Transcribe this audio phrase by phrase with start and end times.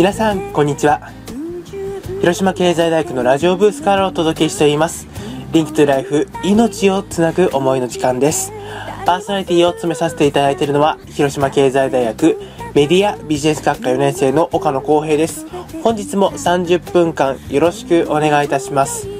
[0.00, 1.12] 皆さんこんにちは。
[2.22, 5.06] 広島経済大学のラジオブースからお届けしています。
[5.52, 8.50] リンクトゥライフ命をつなぐ思いの時間です。
[9.04, 12.38] パーソナリティを務めさせていただいているのは広島経済大学
[12.74, 15.46] メディアビジネス学科4年生の岡野光平です。
[15.82, 19.19] 本日も30分間よろしくお願いいたします。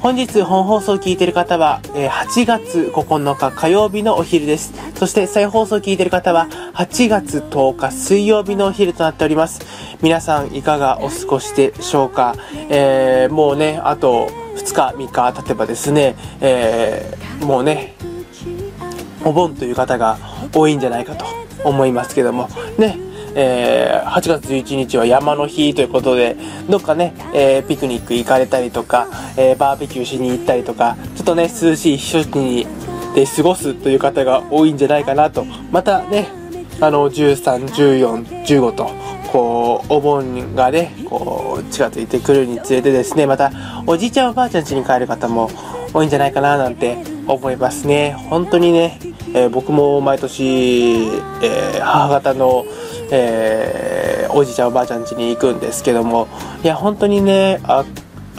[0.00, 4.72] 本日本放送を聞いている方は、え8月9日火曜日のお昼です。
[4.94, 9.60] そして再放送を聞いている方は8月10日水曜日のお昼となっております。
[10.00, 12.34] 皆さんいかがお過ごしでしょうか、
[12.70, 17.94] えー、もうね、あと2日3日経てばですね、えー、もうね、
[19.22, 20.16] お盆という方が
[20.54, 21.26] 多いんじゃないかと
[21.62, 22.96] 思いますけども、ね、
[23.34, 26.36] えー、8月11日は山の日ということで、
[26.68, 32.66] どっかね、えー、ピクニック行かれたりとか、えー、バーベキューしに行ったりとか、ちょっとね、涼しい避暑地に
[33.14, 35.44] で過ごすという方が多いんじゃないかなと。
[35.70, 36.28] またね、
[36.80, 38.90] あの、13、14、15と、
[39.32, 43.52] こう、お盆がね、こう、近づいてくるにつれてですね、また、
[43.86, 45.50] おじいちゃんおばあちゃん家に帰る方も
[45.92, 48.14] 多いんじゃないかななんて思いますね。
[48.30, 48.98] 本当にね、
[49.34, 51.04] えー、僕も毎年、
[51.42, 52.64] えー、母方の
[53.10, 56.28] えー、おじいちゃんおばあちゃん家に行くんですけども
[56.62, 57.84] いや本当にねあ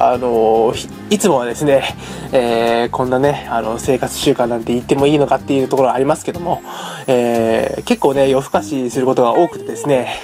[0.03, 0.73] あの
[1.11, 1.83] いつもはですね、
[2.31, 6.64] えー、こんなねあの生活習慣なんて言ってもいいのかっていうところありますけども、
[7.05, 10.16] えー、結構ね夜更かしすることが多くてですね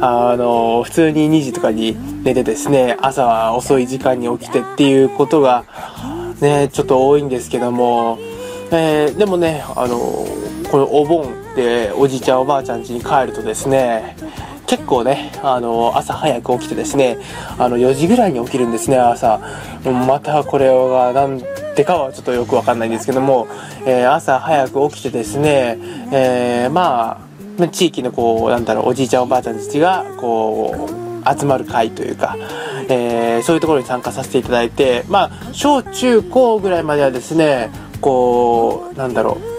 [0.00, 5.64] あの普通に2時とかに寝てですね朝は遅い時間に起きてっていうことが
[6.40, 8.18] ねちょっと多いんですけども、
[8.70, 9.98] えー、でもねあの
[10.70, 14.16] このお盆でおじいちゃんおばあちゃん家に帰るとですね
[14.68, 17.18] 結構ねあの朝早く起きてですね
[17.58, 19.40] あの4時ぐらいに起きるんですね朝。
[19.84, 21.42] またこれが何
[21.74, 23.48] でかはちょっとよくわかんないんですけども、
[23.86, 25.78] えー、朝早く起きてですね、
[26.12, 27.26] えー、ま
[27.60, 32.36] あ地域のこうなんだろうおじいちゃんおばあちゃんたちがこう集まる会というか、
[32.88, 37.70] えー、そういうところに参加させていただいてまあ小中高ぐらいまではですね
[38.00, 39.57] こうなんだろう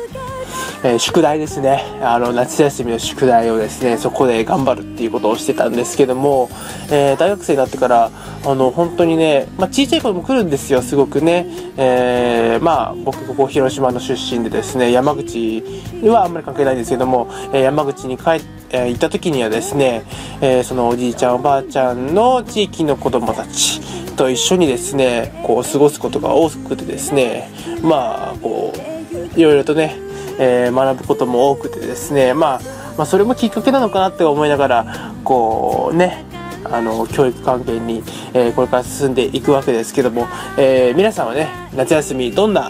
[0.84, 1.84] えー、宿題ですね。
[2.01, 6.50] あの夏休みの宿題をですねそこで頑張るっていうことをしてたんですけども、
[6.90, 8.12] えー、大学生になってから
[8.45, 11.47] あの本当にね、まあ、小さい子も来るんですよすごくね、
[11.78, 15.38] えー、まあ僕ここ広島の出身でですね山口
[16.01, 20.03] にはあんまり関係ないんですけども、え山口に帰ってえー、行った時にはですね、
[20.41, 23.81] えー、そのおじいちゃんおばあちゃんの地域の子供たち
[24.16, 27.50] と一緒にですねこう過ごすことが多くてですね
[27.81, 30.08] まあこういろいろとね
[30.39, 32.61] えー、学ぶことも多くてですね、まあ、
[32.97, 36.25] まあ、それもきっかけなのかなって思いながらこうね
[36.63, 40.27] あの教育関係に、えー、これから進んでいくわけですけども、
[40.57, 42.69] えー、皆さんはね夏休みどんな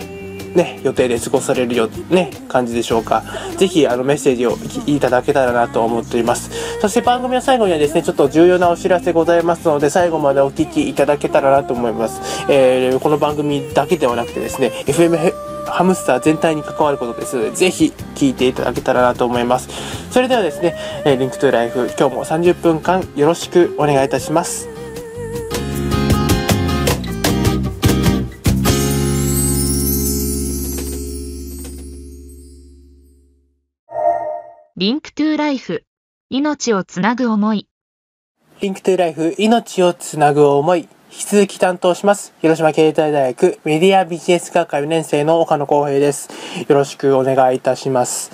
[0.56, 3.24] ね、予定で過ごされるよ、ね、感じでしょうか。
[3.57, 4.57] ぜひ、あの、メッセージを
[4.88, 6.50] いただけたらなと思っております。
[6.80, 12.19] そして番組の最後にはですね、ちょっと重要なお知らせございますので、最後までお聞きいただけたらなと思います。
[12.50, 19.69] えー、この番組だけではなくてですね、FM ハムスター全体に関わることですので、ぜひ聞いていただけたらなと思います。
[20.12, 20.75] それではですね、
[21.06, 24.68] え Link to Life、今日も30分間よろしくお願いいたします。
[34.80, 35.84] Link to Life、
[36.30, 37.68] 命をつなぐ思い。
[38.62, 40.88] Link to Life、命をつなぐ思い。
[41.12, 42.34] 引き続き担当します。
[42.40, 46.30] 広島経済大学メディアビジネス学科4年生の岡野光平です。
[46.68, 48.30] よろしくお願いいたします。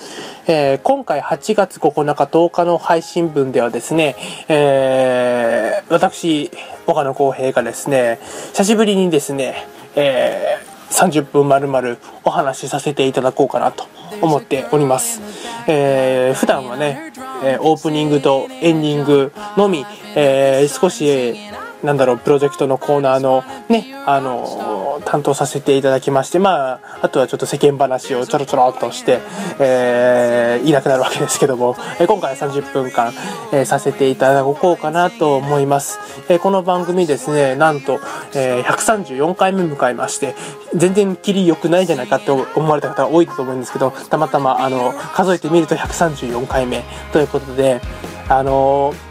[0.46, 4.14] えー、今回8月9日10日の配信分ではですね、
[4.48, 6.50] えー、私、
[6.86, 8.18] 岡野光平がですね、
[8.52, 13.86] 久しぶりにですね、えー、30分まるまるお話しさせていただこうかなと
[14.20, 15.22] 思っております。
[15.66, 17.10] えー、普段はね、
[17.42, 21.36] え、オープニングとエンディングのみ、えー、少し
[21.82, 29.20] なんだろう、プロジェクトのコーナーのね、あの、担当させていただきまして、まあ、あとはちょっと世間話をちょろちょろっとして、
[29.58, 33.12] えー、いなくなるわけですけども、え今回は30分間、
[33.52, 35.98] えー、させていただこうかなと思います。
[36.28, 38.00] えー、この番組ですね、なんと、
[38.34, 40.34] えー、134回目迎えまして、
[40.74, 47.80] 全然キリ良くないじゃないかって思われた方が多いと思うんですけど、たまたま、あの、数えてみると134回目ということで、
[48.28, 49.05] あのー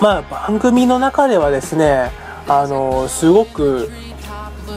[0.00, 2.10] まあ番組の中ではですね
[2.48, 3.90] あのすごく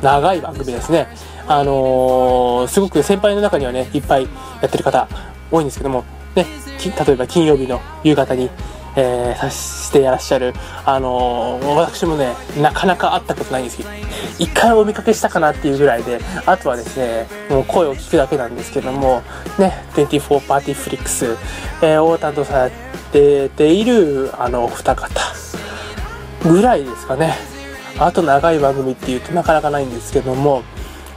[0.01, 1.07] 長い番組ですね。
[1.47, 4.23] あのすごく先輩の中にはねいっぱい
[4.61, 5.07] やってる方
[5.49, 6.03] 多いんですけども
[6.35, 6.45] ね
[7.07, 8.51] 例えば金曜日の夕方に
[8.95, 10.53] えー、してやらっしゃる、
[10.85, 13.89] あのー、私もね、なかなか会ったことないんですけど、
[14.39, 19.21] 一回お見かけしたかなっていうぐらいで、あとはですね、もう声を聞くだけなんですけども、
[19.57, 21.37] ね、24パーティーフリックス、
[21.81, 22.69] えー、を担当さ
[23.13, 25.09] れている、あの、お二方、
[26.43, 27.35] ぐらいですかね。
[27.99, 30.63] あと長い番組っていうとなかなかないんですけども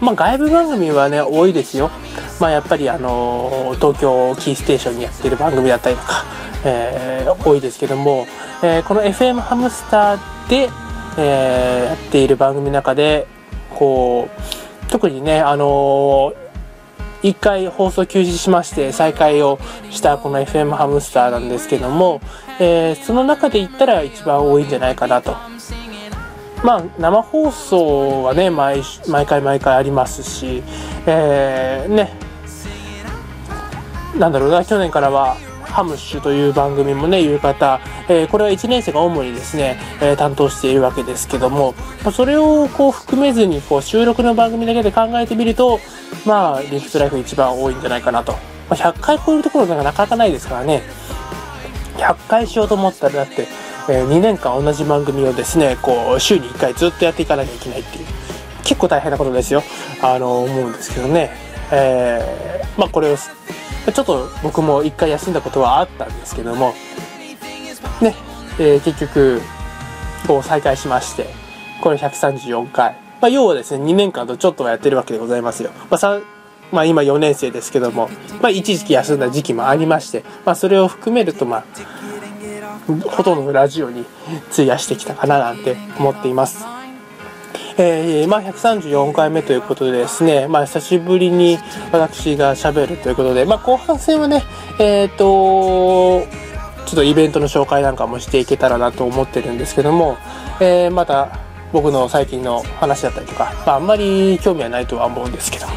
[0.00, 1.92] まあ外部番組はね多いですよ。
[2.40, 6.24] まあやっぱりあの東京キーステーションにやってる番組だったりとか、
[6.64, 8.26] えー、多いですけども、
[8.62, 10.70] えー、この FM ハムスターで、
[11.18, 13.26] えー、やっている番組の中で
[13.70, 16.34] こう特にねあの
[17.22, 19.58] 1回放送休止しまして再開を
[19.90, 22.20] したこの FM ハムスターなんですけども、
[22.58, 25.36] え、その中で言ったら一番多いんじゃないかなと。
[26.64, 30.62] まあ生放送はね毎毎回毎回ありますし、
[31.06, 32.12] えー、ね
[34.16, 35.36] なんだろうな去年からは
[35.72, 41.74] ハムッシュという番組もね夕方、えー、これは1年生が主にですね、えー、担当しているわけですけども
[42.12, 45.80] それをこう含めずにこう収録の番組だけで考えてみると
[46.26, 48.38] まあリフトライフ一番多いんじゃないかなと、ま
[48.70, 50.82] あ、100回超えるところがなかなかないですからね。
[51.96, 53.46] 100回しようと思ったらだって、
[53.88, 58.06] えー、2年間同じ番組をですねこう週に1回ずっとやっていかなきゃいけないっていう。
[58.64, 59.62] 結構大変なことですよ。
[60.02, 61.30] あの思うんですけどね。
[61.70, 63.16] えー、まあこれを
[63.90, 66.74] ちょっと僕も一回休んだことはあったんですけども、
[68.00, 68.14] ね、
[68.58, 69.40] えー、結局、
[70.26, 71.26] こう再開しまして、
[71.82, 72.96] これ134回。
[73.20, 75.70] まあ、要はですね、2年間とちょっとはやってるわけでございますよ。
[75.90, 76.20] まあ、
[76.70, 78.08] まあ、今4年生ですけども、
[78.40, 81.64] まあ、一時期休んだ時期もありまして、まあ、それを含めると、まあ、
[83.10, 84.04] ほとんどのラジオに
[84.52, 86.81] 費やしてきたかななんて思っています。
[87.78, 91.58] えー、まあ、134回目ということでですね、まあ、久しぶりに
[91.90, 94.42] 私がしゃべるということで、まあ、後半戦はね、
[94.78, 96.26] えっ、ー、と、
[96.86, 100.18] ちょっとイベントの紹介なんかもしていけたらなと思ってるんですけども、
[100.60, 101.38] えー、また
[101.72, 105.72] 僕の最近の話だったりとか、まあ、あんまり興味はないとは思うんですけども、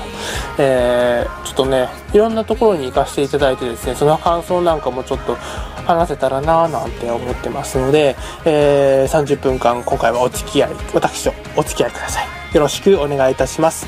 [0.58, 5.36] えー、ちょっとね、いろんなところに行かせていただいてですね、その感想なんかもちょっと
[5.86, 8.16] 話せたらなぁなんて思ってますので、
[8.46, 12.56] えー、30分間今回はお付き合い、私とお付き合いください。
[12.56, 13.88] よろしくお願いいたします。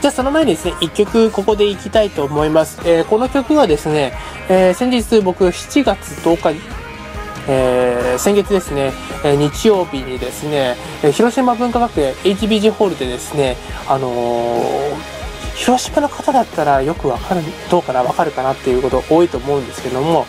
[0.00, 2.80] じゃあその前にですね、一曲ここで行きたいと思います。
[2.84, 4.12] えー、この曲はですね、
[4.48, 6.76] えー、先日僕7月10日
[7.48, 8.92] えー、先月ですね、
[9.24, 13.56] え、日曜日にですね、え、広島文化学園 HBG ホールでですね、
[13.88, 15.15] あのー、
[15.56, 20.26] 広島の方だったらよくわかる、どうかな、わかるかなっていうこと多いと思うんですけども、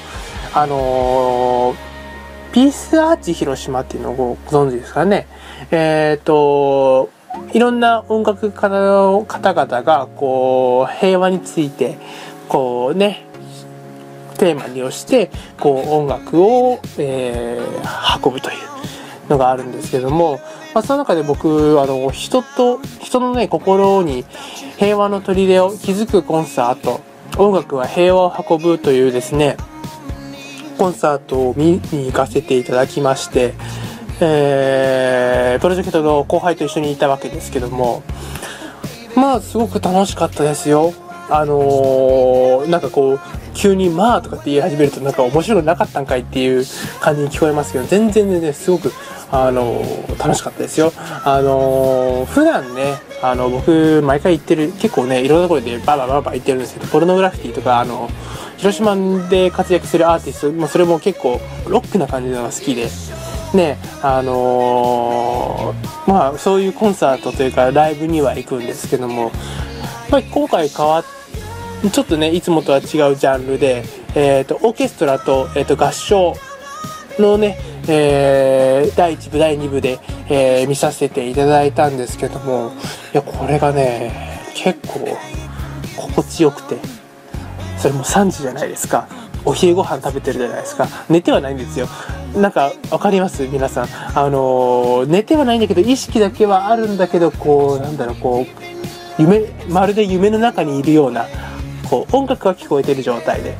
[0.53, 5.27] あのー、ピースアーチ広島っていうのをご存知ですかね。
[5.69, 7.09] えっ、ー、と、
[7.51, 11.97] いろんな音楽家の方々が、こう、平和について、
[12.47, 13.25] こうね、
[14.38, 18.57] テーマにをして、こう、音楽を、えー、運ぶという
[19.30, 20.39] のがあるんですけども、
[20.77, 24.25] まあ、その中で僕、あの、人と、人のね、心に
[24.77, 27.01] 平和の砦を築くコンサート、
[27.39, 29.57] 音楽は平和を運ぶというですね、
[30.77, 33.56] コンサートを見に行かせていただきまして、
[34.21, 38.03] えー、プロジェクトの後輩と一緒にいたわけですけども、
[39.15, 40.94] まあ、すごく楽しかったですよ。
[41.27, 43.19] あのー、なんかこう、
[43.56, 46.63] 急に「まあ」とかって言い始めるとなんか面白くなかったんかいっていう
[47.01, 48.94] 感じに聞こえますけど全然全然すごく
[49.31, 49.81] あの
[50.18, 50.94] 楽しかったですよ
[51.25, 58.09] あの普段ねあの僕毎回行ってる結構ねいろんなところでババババ行ってるんですけどポルノグラフィティとかあの
[58.57, 58.95] 広島
[59.30, 62.87] で活躍するアーティスト、まあ、それも結構ロックな感じのが好きで。
[63.54, 69.31] ねあのー、まあそういうコンサートというかライブには行くんですけども、
[70.09, 71.06] まあ、今回変わっ
[71.90, 73.85] ちょっとねいつもとは違うジャンルで、
[74.16, 76.35] えーと、オーケストラと,、えーと、合唱
[77.19, 77.57] のね、
[77.88, 82.71] えー、第1部第2部で、えー、見させていただいたんですけども
[83.14, 85.18] いやこれがね結構
[85.95, 86.78] 心地よくて。
[87.78, 89.07] それも3時じゃないですか。
[89.45, 90.88] お昼ご飯食べてるじゃないですか。
[91.09, 91.88] 寝てはないんですよ。
[92.36, 93.47] なんか分かります？
[93.47, 93.88] 皆さん。
[94.16, 101.28] あの寝てはないんだけど意識だけはあるんだけどこうなんだろうこう夢まるで夢の中にいるような
[101.88, 103.56] こう音楽が聞こえてる状態で。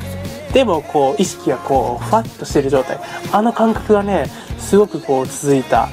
[0.52, 2.98] でもこう意識がこうふわっとしてる状態。
[3.32, 4.26] あの感覚がね
[4.58, 5.88] すごくこう続いた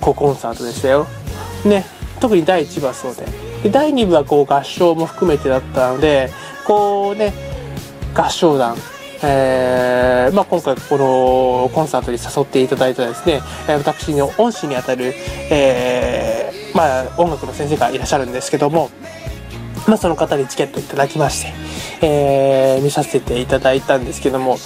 [0.00, 1.06] こうコンサートでしたよ。
[1.64, 1.84] ね
[2.20, 3.24] 特に第1部はそうで。
[3.62, 6.30] で第2部はこう合唱も含めてだったので
[6.66, 7.32] こうね
[8.14, 8.76] 合唱団、
[9.22, 15.12] えーまあ、今回このコンサートに誘っていただいたですね私の恩師にあたる、
[15.50, 18.90] えーまあ、音楽の先生がいらっしゃるんですけども、
[19.86, 21.52] まあ、その方にチケットいただきまして、
[22.02, 24.58] えー、見させていただいたんですけども、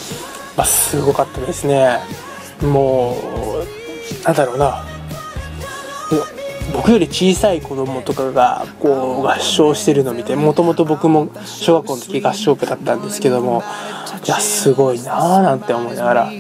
[0.57, 1.99] まあ、すごかったですね。
[2.63, 4.85] もうなんだろうな。
[6.73, 13.63] 僕より小さい子供とかがこう合唱してるのを見てもともと僕も小学校の時合唱部だったんですけども
[14.27, 16.33] いやすごいなーなんて思いながら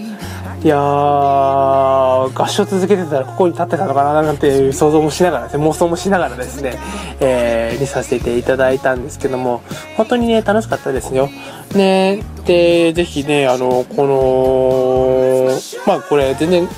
[0.64, 6.78] いやー合唱続けてたらここに立ってたのかななんていう想像もしながらですね妄想もしながらですね、
[7.21, 9.62] えー、見させていただいたんですけども
[9.99, 11.28] 本当にね楽しかったですよ。
[11.75, 16.68] ねでぜひねあのこのまあこれ全然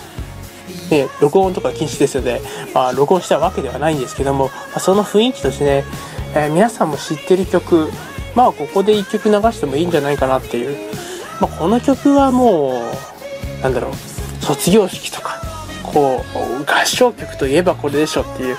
[0.91, 2.41] ね、録音とか禁止ですので、
[2.73, 5.85] まあ、録音したわけではないんですけども、ま、その雰囲気としてね、
[6.35, 7.91] えー、皆さんも知ってる曲、
[8.37, 10.77] まあ、ここで1曲流してもいいんじゃないかなっていう、
[11.41, 13.16] まあ、この曲はもう、
[13.67, 15.43] なんだろう、卒業式とか、
[15.83, 18.57] こう、合唱曲といえばこれでしょっていう、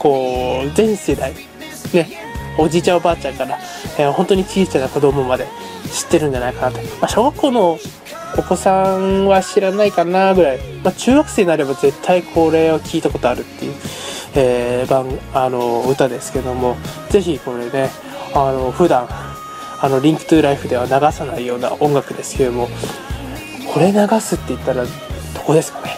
[0.00, 1.32] こう、全世代、
[1.92, 2.08] ね、
[2.58, 3.56] おじいちゃんおばあちゃんから、
[3.98, 5.46] えー、本当に小さな子供まで
[5.92, 6.78] 知ってるんじゃないかなと。
[7.00, 7.78] まあ、小学校の
[8.36, 13.74] お子さんは知らないかなぐらい、まあ、中学生になれば絶対これを聞いたことあるっていう、
[14.34, 16.76] えー、番あの歌ですけども
[17.10, 17.90] ぜひこれね
[18.34, 19.08] あの普段
[19.80, 22.68] あのリンクトゥーライフでは流さないような音楽ですけども
[23.72, 24.90] これ流すって言ったらど
[25.46, 25.90] こですかね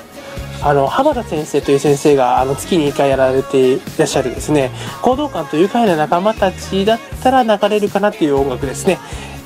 [0.62, 4.70] あの浜田先生という先生があの月に1回やられていらっしゃるですね
[5.02, 8.98] 行動感と愉快な仲間たちだったら流れるかなっていう音楽ですね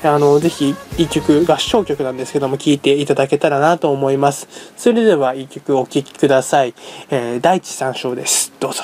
[0.03, 4.47] あの、ぜひ、一曲、合唱曲なんですけども、聴いていただけたらなと思います。
[4.77, 6.75] それでは、一曲お聴きください。
[7.09, 8.53] えー、第一三章です。
[8.59, 8.83] どうぞ。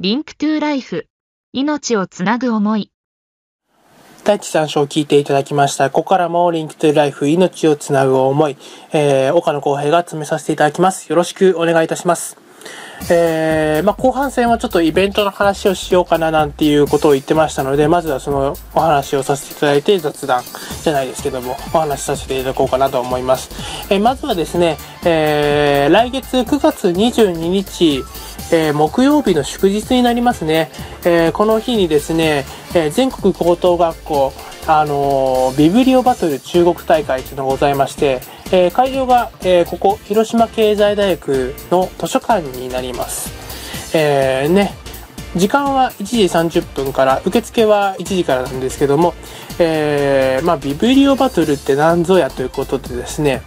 [0.00, 1.06] Link to Life。
[1.52, 2.90] 命をつなぐ思い。
[4.26, 5.88] 第一三章を聞いていただきました。
[5.88, 8.56] ここからも Link to Life、命をつなぐ思い、
[8.92, 11.08] えー、岡野光平が務めさせていただきます。
[11.08, 12.36] よろしくお願いいたします。
[13.08, 20.42] えー、まあ、後半戦はちょっとイベントの話をしようかななんていうことを言ってましたので、まずはそのお話をさせていただいて雑談
[20.82, 23.50] じゃないですけども、お話しさせていただこうかなと思います。
[23.94, 28.02] えー、まずはですね、えー、来月9月22日、
[28.52, 30.70] えー、木曜日の祝日になりますね。
[31.04, 34.32] えー、この日にですね、えー、全国高等学校、
[34.68, 38.20] あのビブリオバトル中国大会というのがございまして、
[38.52, 43.32] え、会場が、え、ここ、広島経済大学の図書館になります。
[43.94, 44.74] え、ね、
[45.34, 49.14] 時間は1時30分から、受付は1時からなんですけども、
[49.58, 53.42] え、まあ、ビブリオバトルって何ぞやということでですね、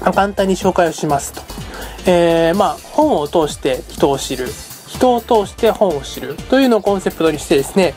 [0.00, 1.61] 簡単に紹介をしますと。
[2.06, 4.48] えー、まあ、本を通して人を知る。
[4.88, 6.34] 人を通して本を知る。
[6.50, 7.94] というのをコンセプトにしてですね、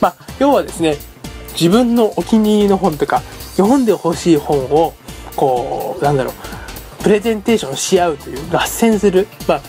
[0.00, 0.96] まあ、要はですね、
[1.52, 3.22] 自分のお気に入りの本とか、
[3.56, 4.94] 読んでほしい本を
[5.36, 9.60] こうなんだろうプレゼンテーションし合うという合戦する、まあ、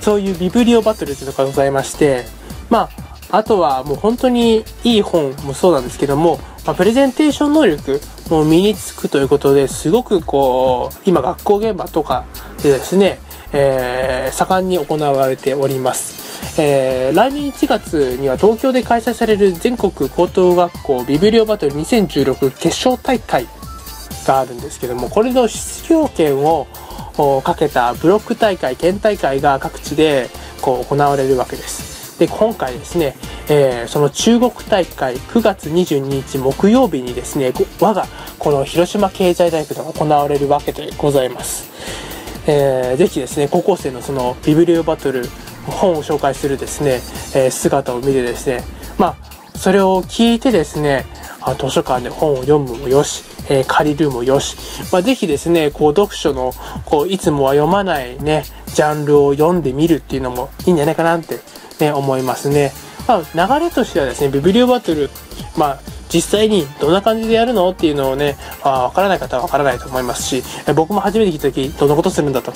[0.00, 2.24] そういうビブリオバトルというのがございまして
[2.70, 2.88] ま
[3.30, 12.26] ああとはもう本当にいい本もそうなんですけども、まあ、プレゼンテーション能力も身につくということですごくこう今学校現場とか
[12.62, 13.20] でですね、
[13.52, 16.26] えー、盛んに行われております。
[16.60, 23.46] えー、来年1月には東京で開催される全国高等学校ビブリオバトル2016決勝大会
[24.26, 26.66] があるんですけどもこれの出場権を
[27.42, 30.28] かけたブロック大会県大会が各地で
[30.62, 33.14] こう行われるわけですで今回ですね、
[33.48, 38.06] えー、その中国大会9月22日木曜日にですね我が
[38.38, 41.70] この広島経済大学で行われるわけでございます、
[42.46, 45.26] えー、ぜひですね高校生のそのビブリオバトル
[45.66, 47.00] 本を紹介するですね、
[47.34, 48.62] えー、姿を見てですね
[48.98, 51.04] まあそれを聞いてですね
[51.58, 54.56] 図書館で本を読むもよしえー、借りるもよし、
[54.92, 56.52] まあ、ぜひですね、こう、読書の、
[56.84, 58.44] こう、いつもは読まないね、
[58.74, 61.38] ジャンルを読んでみるっていうのもいいんじゃないかなって、
[61.80, 62.72] ね、思いますね。
[63.06, 65.10] まあ、流れとしてはですね、ビブリオバトル、
[65.56, 65.80] まあ、
[66.12, 70.42] 実際にどんな感じでやるのっていうのをね、あわからない方はわからないと思いますし、
[70.74, 72.52] 僕も初めて聞いた時、どんなことするんだと。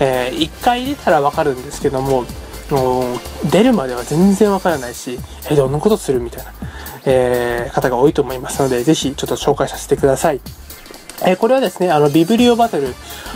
[0.00, 2.24] えー、一回出たらわかるんですけども、
[2.70, 3.18] もう
[3.50, 5.18] 出るまでは全然わからないし、
[5.50, 6.52] えどんなことするみたいな。
[7.04, 10.40] えー、方が多いと思いますので、ぜひちょっと紹介させてください。
[11.26, 12.94] え、これはですね、あの、ビブリオバトル、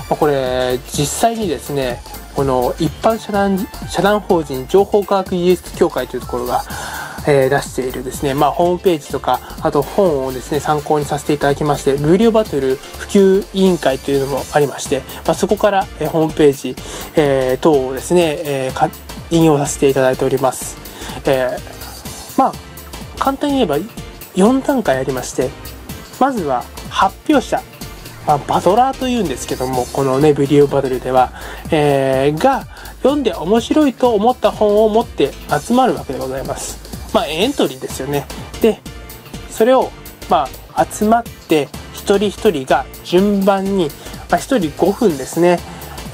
[0.08, 2.00] これ、実際にですね、
[2.34, 3.58] この一般社団、
[3.88, 6.62] 社団法人情報科学技術協会というところが、
[7.26, 16.76] えー、出しているですね、まあ、ホームページとか、あと本をですね、参考にさせていただきまして、ビブリオバトル普及委員会というのもありまして、まあ、そこから、えー、ホームページ、
[17.16, 18.90] えー、等をですね、えー、
[19.30, 20.76] 引用させていただいております。
[21.26, 22.52] えー、まあ、
[23.18, 23.76] 簡単に言えば
[24.34, 25.50] 4段階ありまして
[26.18, 27.62] まずは発表者、
[28.26, 31.32] まあ、バトラーというんですけどもこのねビデオバトルでは、
[31.70, 32.64] えー、が
[33.02, 37.12] 読んで面白いと思った本を持って集まるわけでございます。
[37.12, 38.26] まあエントリーですよね。
[38.60, 38.80] で
[39.50, 39.90] それを
[40.30, 43.88] まあ集まって一人一人が順番に、
[44.30, 45.58] まあ、1人5分ですね。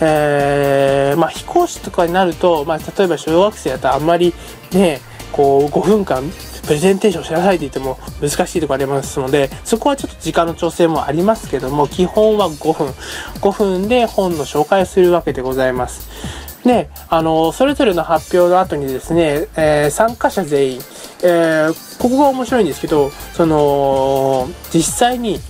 [0.00, 4.32] えー、まあ、飛行士とかになると、まあ、例えば小学生だとあんまり
[4.72, 5.00] ね
[5.32, 6.22] こう5分間
[6.68, 12.88] プレゼンテーションしなさいって言っても難しいところありますので、そこはちょっと時間の調整もありますけども、基本は5分。
[13.40, 16.10] 5分で本の紹介をするわけでございます。
[16.66, 20.80] で、あの、それぞれの発表の後にですね、えー、参加者全員、
[21.22, 25.40] えー、ここが面白いんですけど、その、実際に、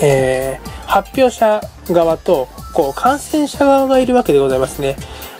[0.00, 1.60] えー、発表者
[1.90, 4.94] 側と、こう、感染者側がいるわけでございますね。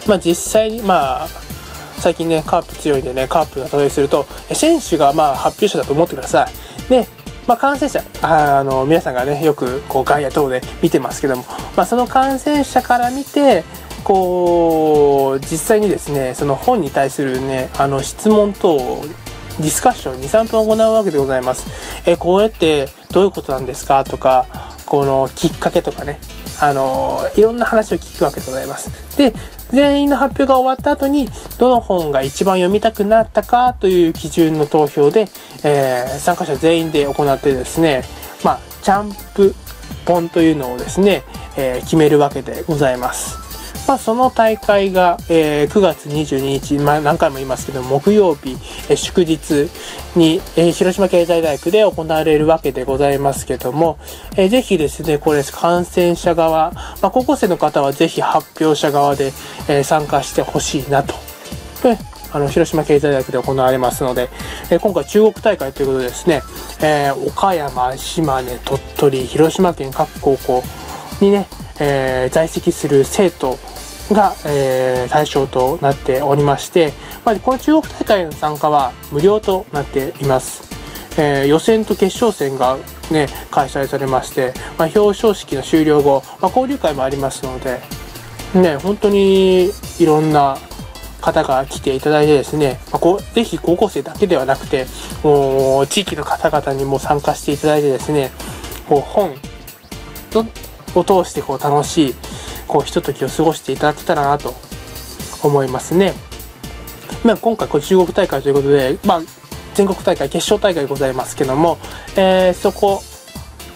[0.09, 1.46] まあ、実際に、まあ、
[2.01, 6.49] 最近ね、カープ強いんでね、カープが例えすると、選手がまあ発表者だと思ってくださ
[6.87, 6.89] い。
[6.91, 7.07] で、
[7.47, 11.45] まあ、感染者あの皆さんがねよくこう外野等で見てますけども、
[11.77, 13.63] まあ、その感染者から見て
[14.03, 18.77] こう実際にですねその本に対するねあの質問等
[19.59, 21.67] ディスカッション23分行うわけでございます。
[22.05, 24.03] えこうやってどういうことなんですか？
[24.05, 24.47] とか
[24.85, 26.19] このきっかけとかね
[26.61, 28.91] あのいろんな話を聞くわけでございます。
[29.17, 29.33] で
[29.77, 31.29] 全員の発表が終わった後に
[31.59, 35.29] どの本が一番読みたくなったかという基準の投票で、
[35.65, 38.03] えー、参加者全員で行ってですね
[38.43, 39.55] まあチャンプ
[40.07, 41.25] 本というのをですね、
[41.59, 43.46] えー、決めるわけでございます。
[43.87, 48.53] まあ、その大会が、えー、9月22日、まあ、何回も言いますけど木曜日、
[48.89, 49.71] えー、祝日
[50.17, 53.99] に、えー、広島経済大学で行われるわけでございますけども、
[54.37, 59.27] えー、ぜひですねこれ感染者側、まあ、高校生の方はぜひ発表者側で、
[59.69, 61.15] えー、参加してほしいなと。
[61.83, 61.97] で
[62.33, 64.29] あの広島経済大学で行われますので、
[64.71, 66.43] えー、今回中国大会ということでですね、
[66.83, 70.63] えー、岡山、島根、鳥取、広島県各高校
[71.21, 71.47] にね、
[71.79, 73.59] えー、在籍する生徒
[74.13, 76.93] が、えー、対象となっておりまして、
[77.25, 80.65] まあ、この中国大会の参加は無料となっています。
[81.19, 82.77] えー、予選と決勝戦が
[83.11, 87.81] ね、開催されまして、まあ、表彰式の終了後、まあ、交流会もありますので、
[88.55, 90.59] ね、本当にいろんな
[91.21, 94.87] 方が来ていただいてですね、まあ、こうぜひ高校生だけではなくて、
[95.23, 98.31] もう地域の方々にも参加していただいてですね、
[98.89, 99.35] こう本
[100.95, 102.15] を通してこう楽しい
[102.67, 104.55] こうひとときを過ごしていただけたらなと
[105.43, 106.15] 思いますね。
[107.25, 109.23] まあ、今回こう中国大会ということで、まあ、
[109.75, 111.79] 全国大会決勝大会ございますけども、
[112.17, 113.03] えー、そこ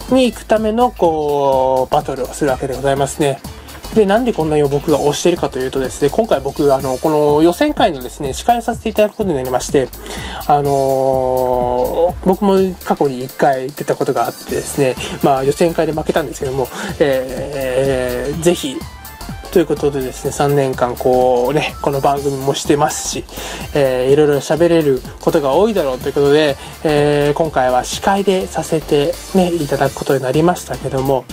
[0.09, 3.39] に行くためのこうバトルをするわけでございますね。
[3.95, 9.89] で、なんでこんなに僕が推してるかというとですね、今回僕、あの、この予選会のですね、司会をさせていただくことになりまして、
[10.47, 16.67] あのー、僕も過去に1回出たことがあってですね、まあ予選会で負けたんですけども、
[16.99, 18.77] えー、ぜひ、
[19.51, 23.25] ということでですね、3年間こうね、この番組もしてますし、
[23.75, 31.25] えー、いろいろ喋れることが多いだろうということで、えー、今回は司会でさせてね、いただくことになりましたけども、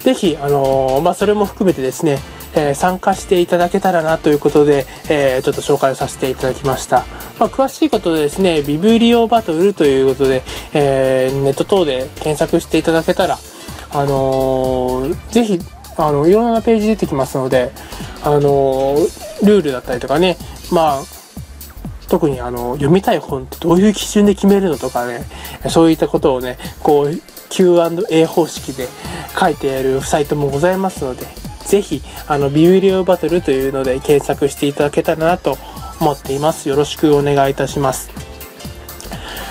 [0.00, 2.18] ぜひ、あのー、まあ、それも含めてですね、
[2.54, 7.04] えー、参加していただけたらなということで、えー、ちょっと紹介をさせていただきました。
[7.38, 13.38] まあ、詳しいことでですね、ビブリオバトルということで、えー、ネット等で検索していただけたら、
[13.92, 15.58] あのー、ぜひ、
[15.96, 17.72] あの、いろんなページ出てきますので、
[18.22, 18.96] あの
[19.42, 20.36] ルールだったりとかね、
[20.70, 21.02] まあ、
[22.08, 25.24] 特にあの、読みたい本ってどういう基準で決めるのとかね、
[25.68, 28.88] そういったことをね、こう、Q&A 方式で
[29.38, 31.26] 書いてあるサイトもございますので、
[31.66, 35.58] ぜひ、あの、ビューリオバトルというので検索していただけたらなと
[36.00, 36.68] 思っています。
[36.68, 38.10] よろしくお願いいたします。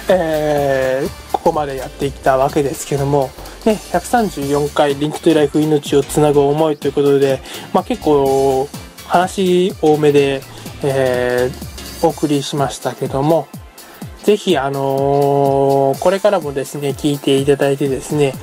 [0.10, 3.30] えー、ここまでやっていったわけですけども、
[3.66, 7.42] ね、134回リンクトゥライフ命をつなぐ思いということで、
[7.74, 8.68] まあ、結構
[9.06, 10.42] 話多めで、
[10.84, 13.48] えー、お送りしましたけども、
[14.23, 18.34] ぜひ、あのー、これからもですね、聞いていただいてですね、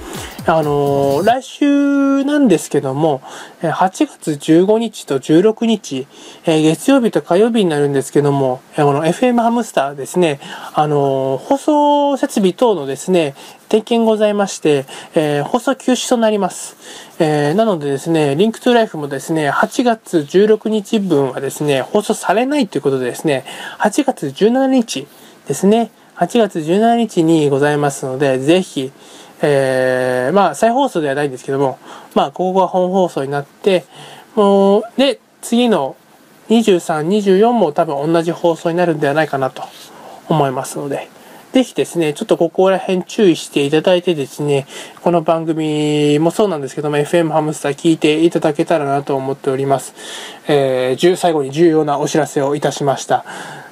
[0.47, 3.21] あのー、来週なんですけども、
[3.61, 6.07] 8月15日と16日、
[6.45, 10.41] えー、月曜日と火曜日になるんですけども、この FM ハムスターですね、
[10.75, 13.35] あの放送設備等のですね、
[13.69, 16.77] 点検ございまして、え放送休止となります。
[17.19, 23.45] えなのでですね、リンクトゥライフもですね、8月16日分はですね、放送されないということでですね、
[23.81, 25.09] 8月17日、
[25.47, 28.91] ですね、8月17日にございますので、ぜひ、
[29.43, 31.79] えー、まあ、再放送ではないんですけども、
[32.15, 33.85] まあ、ここが本放送になって、
[34.35, 35.97] もう、で、次の
[36.49, 39.63] 23、24も多分同じ放送になるんではないかなと
[40.29, 41.09] 思いますので、
[41.57, 44.67] ぜひですね、ちょっとここら辺注意していただいてですね、
[45.01, 49.95] この番組もそうなんですけども、FM ハムスター聞いていただけたらなと思っております。
[50.49, 53.25] えー、最後に重要なお知らせをいたしました。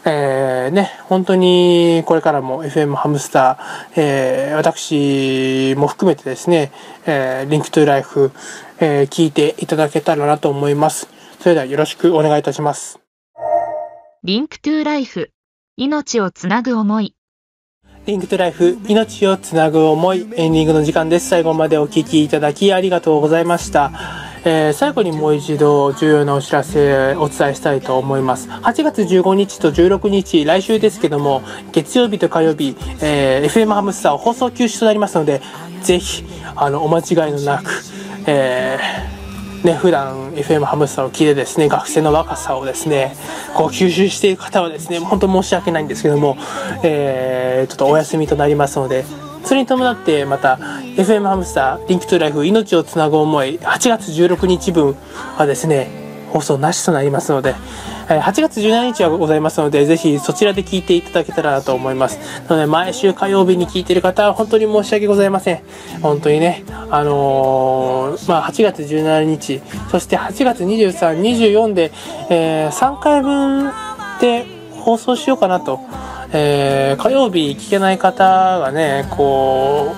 [0.07, 6.73] えー、ね、本当にこれからも FM ハムスター、えー、私も含めてですね、
[7.05, 8.33] えー、 Link to Life、
[8.81, 11.07] えー、聞いていただけたらなと思います。
[11.39, 12.99] それではよろしくお願いいたします。
[14.23, 15.33] Link to Life
[15.77, 17.15] 命をつなぐ思い。
[18.07, 21.29] Link to Life、命をつなぐ思い、エンディングの時間です。
[21.31, 23.93] 最後までお聞きいただきありがとうございました。
[24.45, 28.51] えー最後にもう一度重要なお知らせお伝えしたいと思います。
[28.51, 31.41] 8月15日と16日、来週ですけども、
[31.73, 35.41] 月曜日と火曜日、えー FM ハムスター放送休止となりますので、
[35.81, 36.25] ぜひ、
[36.57, 37.71] あの、お間違いのなく、
[38.27, 39.24] えー
[39.65, 43.17] ね、普段 FM ハムスターを聞いてですね、学生の若さをですね、
[43.55, 46.37] こう吸収している方はですね、本当申し訳ないんですけども、
[46.83, 49.05] えー、ちょっとお休みとなりますので、
[49.43, 50.57] それに伴ってまた
[50.97, 54.97] FM ハムスターリンクトゥライフ命をつなぐ思い8月16日分
[55.37, 56.04] はですね、
[56.35, 57.55] 放送なしとなりますので、
[58.09, 62.19] えー8月17日はございますので、ぜひそちらで聞いていただけたらなと思います。
[62.49, 65.63] なので、毎週火曜日に聞いている方は本当に申し訳ございません。
[66.03, 71.93] 本当にね、あのーまあ、8月17日、そして8月23、24で、
[72.31, 73.71] えー3回分
[74.21, 74.45] で
[74.81, 75.79] 放送しようかなと。
[76.33, 79.95] えー火曜日聞けない方がね、こ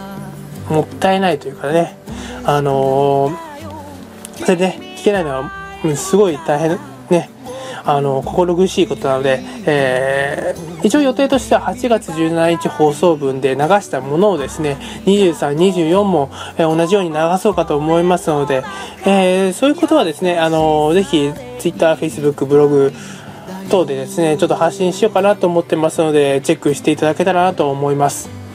[0.70, 1.96] う、もったいないというかね、
[2.44, 3.46] あのー
[4.44, 5.50] それでね、聞けないのは、
[5.94, 6.78] すごい大変、
[7.10, 7.30] ね、
[7.84, 18.62] あの、心苦しいことなので、えー一応予定としては8月17日放送分で流したものをですね、23、24も、えー同じように流そうかと思いますので、
[19.04, 22.92] えーそういうことはですね、あのぜひ、Twitter、Facebook、ブログ、
[23.68, 28.45] 等でですね、ちょっと発信しようかなと思ってますので、チェックしていただけたらなと思います。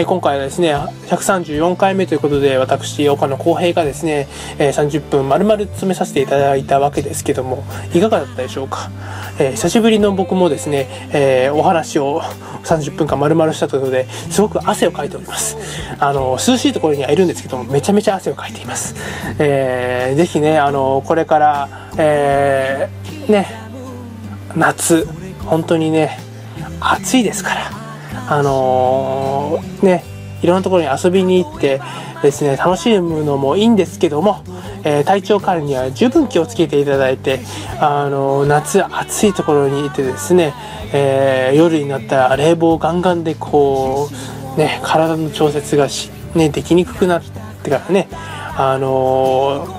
[0.00, 4.28] え今回はですね、134回目ということで、私、岡野浩平がですね、
[4.60, 8.90] え30分丸々詰めさせていただいたわけですけども、いかがだったでしょうか？
[9.40, 12.20] えー久しぶりの僕もですね、えーお話を
[12.62, 15.56] 30分間丸々したということで、すごく汗をかいております。
[15.98, 18.94] あの、涼しいところにはいるんですけども、めちゃめちゃ汗をかいています。
[19.40, 23.48] えーぜひね、あの、これから、えーね、
[24.54, 25.08] 夏
[25.44, 26.20] 本当にね
[26.80, 27.87] 暑いですから
[28.28, 30.04] あのーね
[30.40, 31.80] いろんなところに遊びに行って
[32.22, 34.44] ですね楽しむのもいいんですけども、
[34.84, 37.40] えー体調管理には十分気をつけていただいて、
[37.80, 40.54] あのー夏暑いところにいてですね、
[40.92, 44.08] えー夜になったら冷房ガンガンでこ
[44.56, 47.22] うね体の調節がし、ね、できにくくなっ
[47.62, 49.77] てからねあの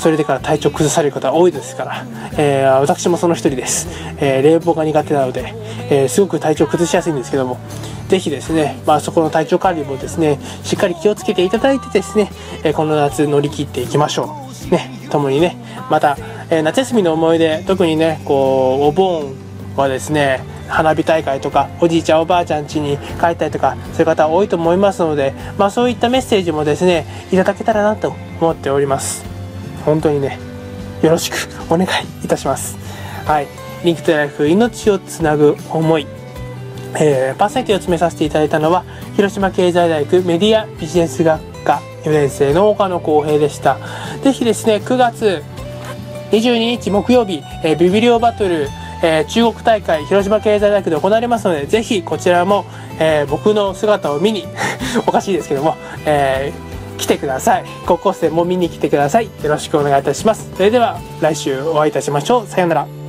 [0.00, 2.06] それでから体調崩される方多いですから、
[2.38, 3.86] えー私もその一人です、
[4.18, 5.54] えー冷房が苦手なので、
[5.90, 7.58] えーすごく体調崩しやすいんですけども
[8.08, 12.30] ぜひですね、まあ、そこの体調管理もですねしっかり気をつけていただいてですね、
[12.64, 14.34] えこの夏乗り切っていきましょ
[14.68, 14.70] う。
[14.70, 15.56] ね共にね
[15.90, 16.16] また、
[16.50, 19.34] え夏休みの思い出特にねこうお盆
[19.76, 29.29] はですね花火大会とかおじいちゃんおばあちゃん家に帰ったりとかそういう方多いと思いますので、まあ、そういったメッセージもですねいただけたらなと思っております。
[29.84, 30.38] 本当にね
[31.02, 31.36] よろしく
[31.70, 32.76] お願いいたします。
[33.26, 33.46] はい。
[33.84, 36.06] リンクトライフ命をつなぐ思い。
[36.98, 43.78] えーパーソナリティを詰めさせていただいたのは広島経済大学メディアビジネス学科4年生の岡野光平でした。
[44.22, 45.42] ぜひですね9月
[46.32, 48.68] 22日木曜日、えービビリオバトル、
[49.02, 52.64] えー中国大会広島経済大学で行われますのでぜひこちらも、
[52.98, 54.46] えー僕の姿を見に
[55.06, 56.69] おかしいですけども、えー
[57.00, 57.64] 来てください。
[57.86, 59.26] 高校生も見に来てください。
[59.26, 60.50] よろしくお願いいたします。
[60.54, 62.46] それでは来週お会いいたしましょう。
[62.46, 62.99] さようなら。